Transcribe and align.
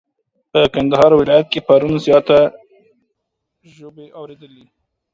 په 0.51 0.61
کندهار 0.73 1.11
ولايت 1.21 1.47
کي 1.53 1.59
پرون 1.67 1.93
زياته 2.05 2.37
ژبی 3.75 4.07
اوريدلې. 4.17 4.65